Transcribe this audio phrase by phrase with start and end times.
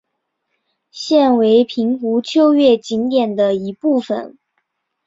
[0.89, 4.35] 现为平湖秋月景点的一部分。